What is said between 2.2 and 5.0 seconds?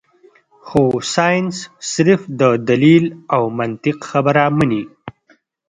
د دليل او منطق خبره مني-